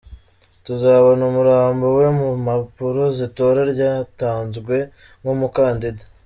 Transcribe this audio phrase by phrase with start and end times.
[0.65, 4.75] Tuzabona umurambo we mu mpapuro z’itora yatanzwe
[5.21, 6.01] nk’umukandida.